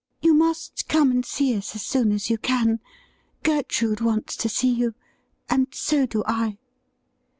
You 0.19 0.33
must 0.33 0.87
come 0.87 1.11
and 1.11 1.23
see 1.23 1.55
us 1.55 1.75
as 1.75 1.83
soon 1.83 2.11
as 2.11 2.27
you 2.27 2.39
can. 2.39 2.79
Gei 3.45 3.61
trude 3.61 4.01
wants 4.01 4.35
to 4.37 4.49
see 4.49 4.71
you, 4.73 4.95
and 5.47 5.67
so 5.75 6.07
do 6.07 6.23
I.' 6.25 6.57